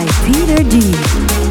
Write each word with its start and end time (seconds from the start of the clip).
by 0.00 0.06
Peter 0.24 0.62
D. 0.62 1.49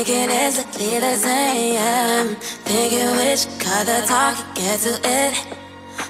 Thinking 0.00 0.30
it's 0.30 0.56
late 0.80 1.02
as 1.02 1.26
AM. 1.26 2.34
Thinking 2.64 3.10
which 3.20 3.44
cut 3.60 3.84
the 3.84 4.00
talk, 4.08 4.34
get 4.54 4.80
to 4.80 4.98
it. 5.04 5.34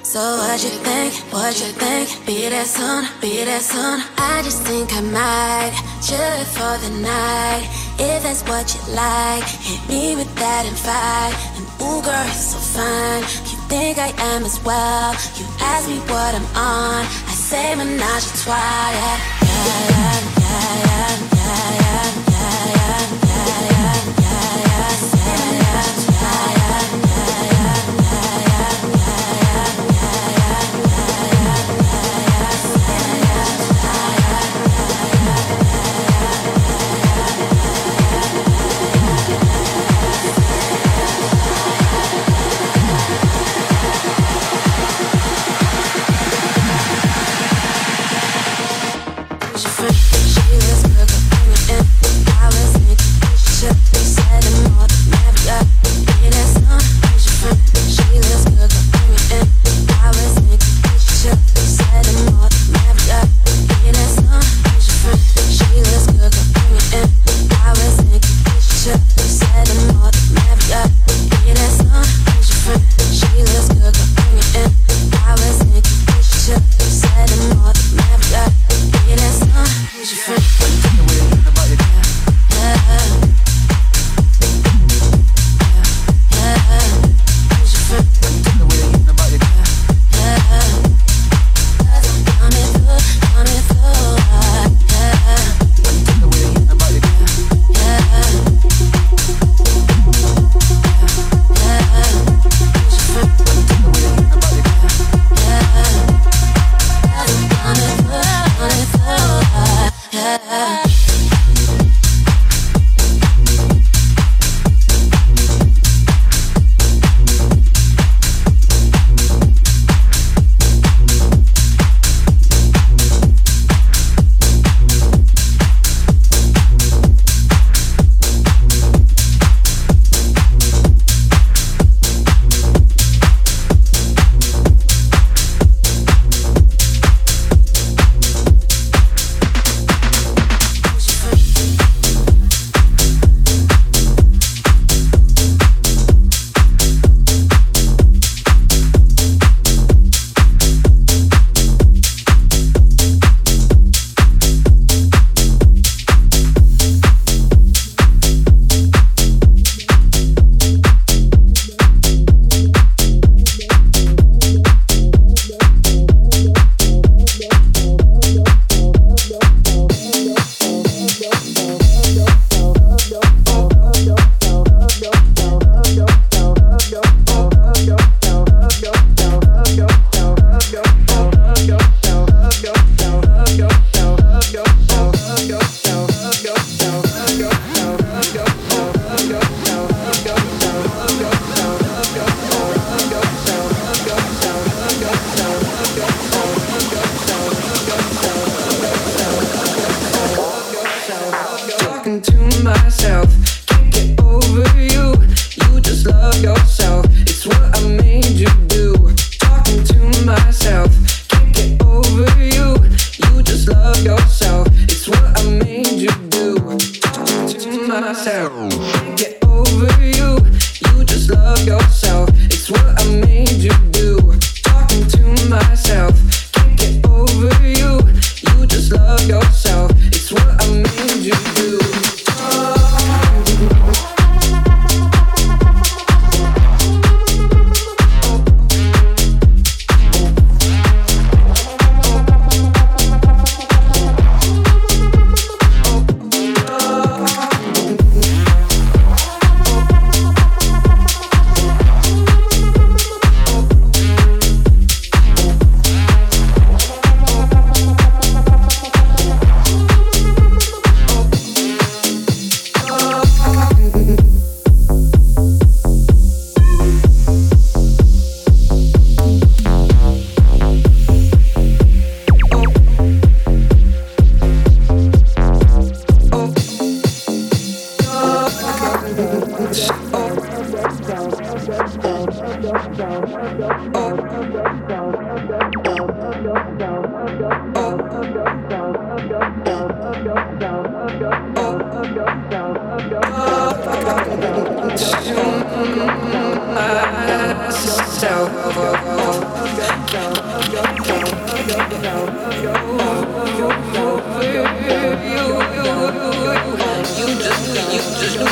So 0.04 0.20
what 0.20 0.62
you 0.62 0.70
think, 0.86 1.12
what 1.32 1.58
you 1.58 1.72
think? 1.74 2.24
Be 2.24 2.48
there 2.48 2.64
soon, 2.66 3.08
be 3.20 3.42
there 3.42 3.58
soon. 3.58 3.98
I 4.16 4.42
just 4.44 4.62
think 4.62 4.92
I 4.92 5.00
might 5.00 5.74
chill 6.06 6.22
it 6.22 6.46
for 6.54 6.78
the 6.78 7.02
night. 7.02 7.66
If 7.98 8.22
that's 8.22 8.44
what 8.44 8.72
you 8.72 8.94
like, 8.94 9.42
hit 9.42 9.82
me 9.88 10.14
with 10.14 10.32
that 10.36 10.66
and 10.66 10.78
fight. 10.78 11.34
And 11.58 11.66
ooh, 11.82 12.00
girl, 12.00 12.24
you're 12.30 12.46
so 12.46 12.58
fine. 12.58 13.22
You 13.50 13.58
think 13.66 13.98
I 13.98 14.14
am 14.34 14.44
as 14.44 14.62
well. 14.62 15.14
You 15.34 15.46
ask 15.58 15.88
me 15.88 15.98
what 16.06 16.32
I'm 16.38 16.46
on. 16.54 17.02
I 17.26 17.34
say 17.34 17.74
menage 17.74 18.26
a 18.30 18.36
trois, 18.38 18.54
yeah, 18.54 19.18
yeah, 19.42 19.90
yeah. 19.90 19.99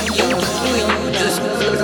you 0.08 0.14
doing? 0.14 1.12
Just 1.12 1.77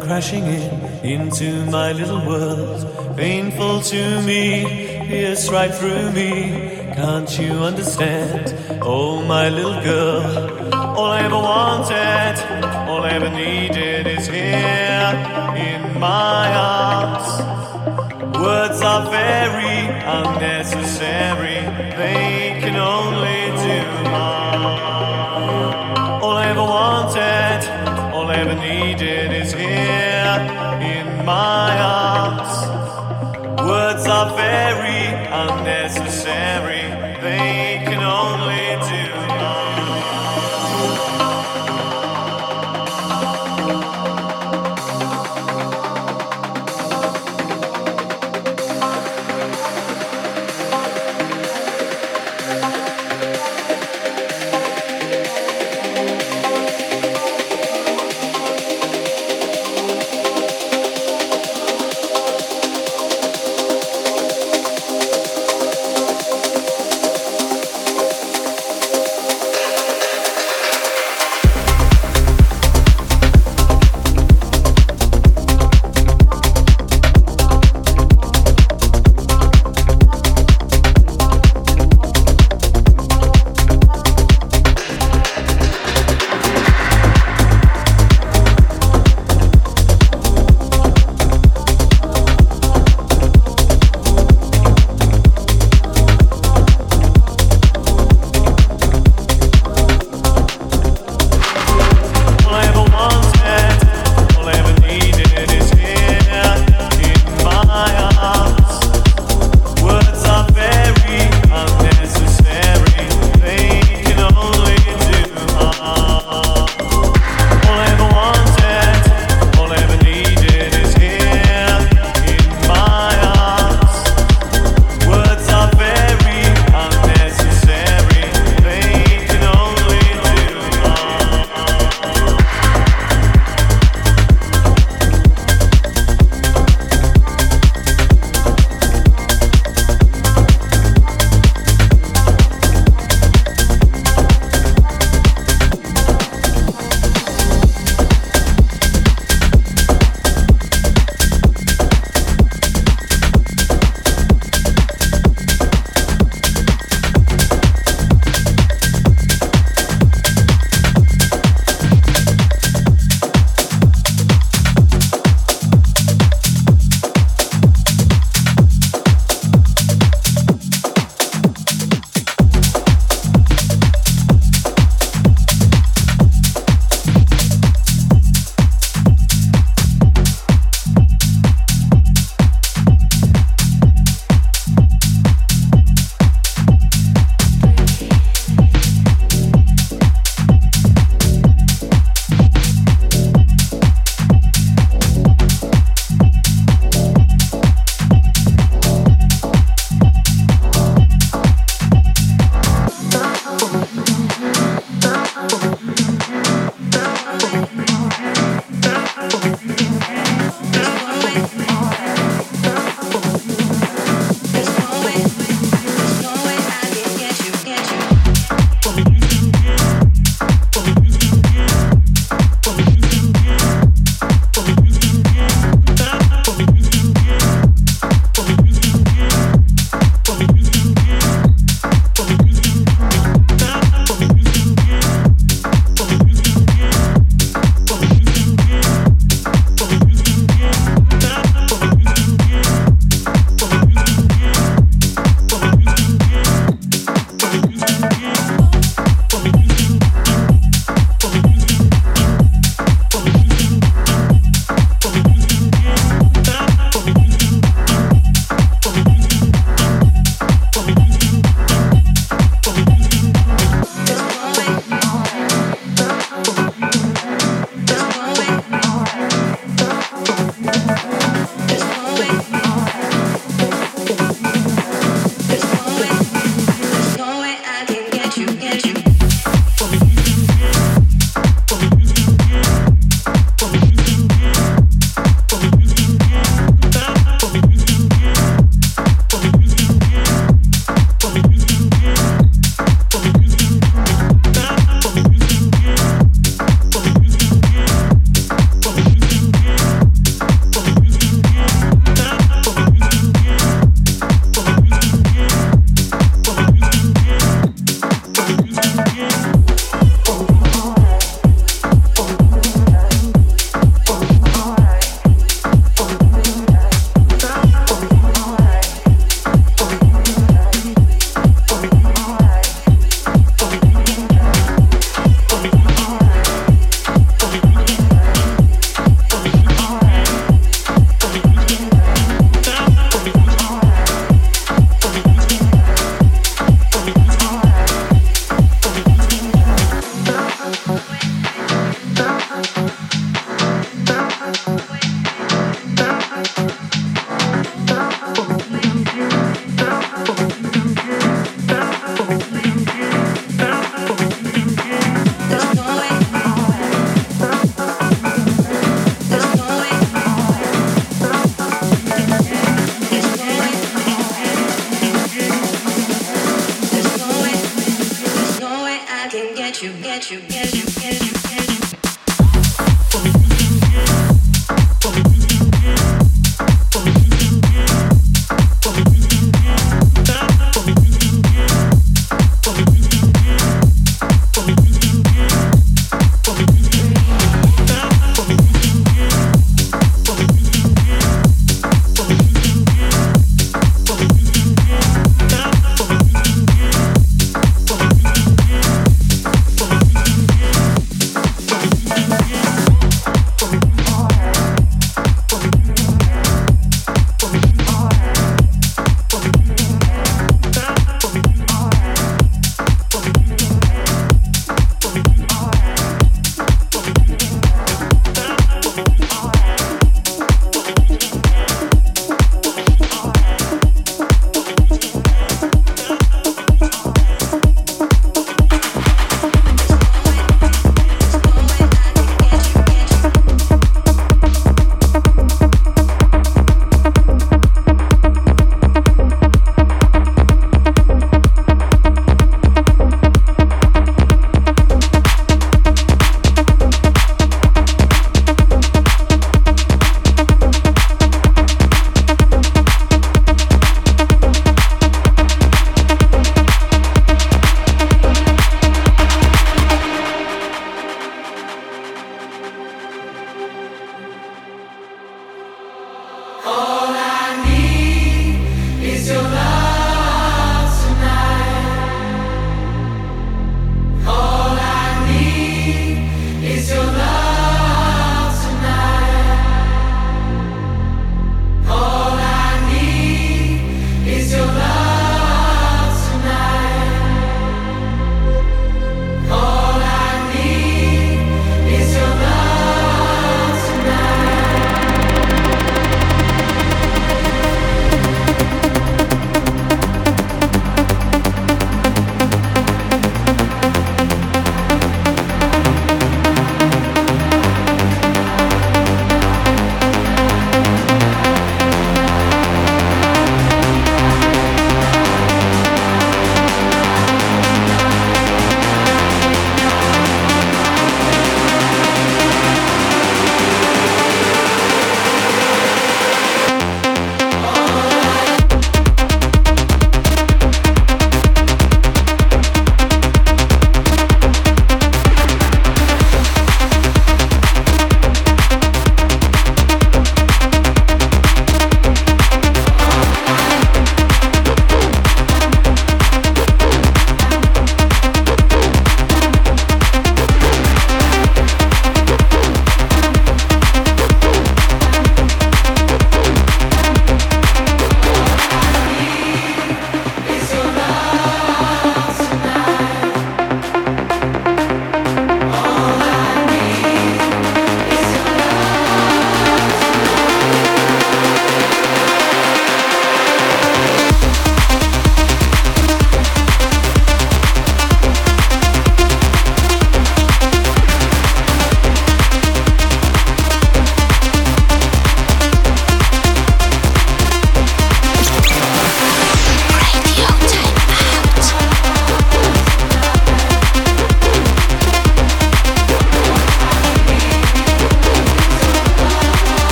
crashing 0.00 0.44
in 0.44 0.90
into 1.04 1.64
my 1.70 1.92
little 1.92 2.26
world. 2.26 2.80
Painful 3.16 3.80
to 3.80 4.20
me, 4.22 4.64
pierce 5.06 5.48
right 5.50 5.72
through 5.72 6.10
me. 6.12 6.32
Can't 6.94 7.38
you 7.38 7.52
understand? 7.70 8.54
Oh, 8.82 9.22
my 9.22 9.48
little 9.48 9.80
girl. 9.82 10.74
All 10.74 11.12
I 11.12 11.22
ever 11.22 11.36
wanted, 11.36 12.34
all 12.88 13.02
I 13.04 13.10
ever 13.10 13.30
needed 13.30 14.06
is 14.06 14.26
here 14.26 15.10
in 15.68 15.80
my 16.00 16.46
arms. 16.52 17.28
Words 18.36 18.80
are 18.82 19.04
very 19.10 19.78
unnecessary, 20.18 21.60
they 21.96 22.58
can 22.62 22.76
only 22.76 23.39
here 29.52 30.36
in 30.80 31.24
my 31.24 31.78
arms. 31.78 32.09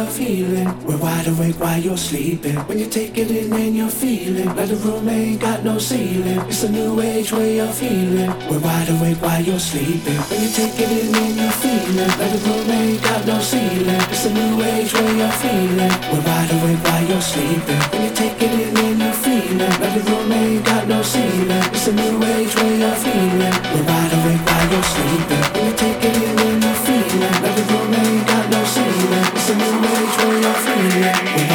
You're 0.00 0.06
feeling. 0.06 0.68
We're 0.84 0.98
wide 0.98 1.26
awake 1.28 1.58
while 1.58 1.80
you're 1.80 1.96
sleeping. 1.96 2.56
When 2.68 2.78
you 2.78 2.86
take 2.86 3.16
it 3.18 3.30
in 3.30 3.52
and 3.52 3.76
you're 3.76 3.88
feeling 3.88 4.54
like 4.56 4.68
the 4.68 4.76
room 4.76 5.08
ain't 5.08 5.40
got 5.40 5.64
no 5.64 5.78
ceiling. 5.78 6.40
It's 6.48 6.62
a 6.64 6.70
new 6.70 7.00
age 7.00 7.32
way 7.32 7.58
of 7.60 7.74
feeling. 7.74 8.30
We're 8.48 8.60
wide 8.60 8.88
awake 8.88 9.20
while 9.22 9.42
you're 9.42 9.58
sleeping. 9.58 10.20
When 10.28 10.40
you 10.42 10.50
take 10.50 10.78
it 10.78 10.90
in 10.90 11.14
and 11.14 11.36
you're 11.36 11.58
feeling 11.64 12.12
like 12.20 12.32
the 12.34 12.40
room 12.46 12.70
ain't 12.70 13.02
got 13.02 13.26
no 13.26 13.38
ceiling. 13.40 14.02
It's 14.12 14.26
a 14.26 14.32
new 14.32 14.62
age 14.62 14.92
way 14.94 15.20
of 15.26 15.34
feeling. 15.42 15.94
We're 16.12 16.24
wide 16.28 16.50
awake 16.56 16.82
while 16.84 17.04
you're 17.10 17.26
sleeping. 17.32 17.80
When 17.90 18.02
you 18.04 18.12
take 18.14 18.42
it 18.42 18.52
in 18.62 18.76
and 18.76 19.00
you're 19.00 19.20
feeling 19.24 19.74
like 19.82 19.94
the 19.96 20.02
room 20.10 20.32
ain't 20.32 20.64
got 20.64 20.86
no 20.86 21.02
ceiling. 21.02 21.64
It's 21.74 21.88
a 21.88 21.92
new 21.92 22.16
age 22.34 22.54
way 22.56 22.82
of 22.88 22.96
feeling. 23.04 23.56
We're 23.72 23.86
wide 23.88 24.12
awake 24.16 24.42
while 24.48 24.68
you're 24.72 24.88
sleeping. 24.94 25.44
When 25.54 25.64
you 25.68 25.74
take 25.76 26.04
it 26.04 26.16
in 26.16 26.38
and 26.48 26.69
feeling 27.10 27.62
room 27.72 27.94
ain't 27.94 28.26
got 28.26 28.50
no 28.50 28.64
ceiling. 28.64 29.24
It's 29.34 29.50
a 29.50 29.54
new 29.56 29.74
age 29.82 30.16
way 30.22 30.48
of 30.48 30.56
feeling. 30.64 31.49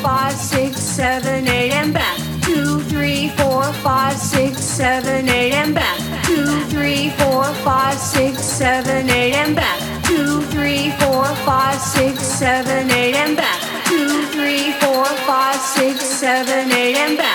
five, 0.00 0.34
six, 0.34 0.76
seven, 0.78 1.46
eight, 1.48 1.72
and 1.72 1.92
back. 1.92 2.18
Two, 2.42 2.80
three, 2.82 3.28
four, 3.30 3.64
five, 3.84 4.16
six, 4.16 4.58
seven, 4.58 5.28
eight, 5.28 5.52
and 5.52 5.74
back. 5.74 5.98
Two, 6.24 6.64
three, 6.66 7.10
four, 7.10 7.44
five, 7.64 7.98
six, 7.98 8.38
seven, 8.38 9.08
eight, 9.10 9.34
and 9.34 9.54
back. 9.54 9.80
Two, 10.04 10.42
three, 10.52 10.90
four, 11.00 11.24
five, 11.46 11.80
six, 11.80 12.20
seven, 12.20 12.90
eight, 12.90 13.14
and 13.14 13.36
back. 13.36 13.60
Two, 13.86 14.26
three, 14.26 14.72
four, 14.80 15.04
five, 15.26 15.60
six, 15.60 16.00
seven, 16.04 16.70
eight, 16.72 16.96
and 16.96 17.16
back. 17.16 17.31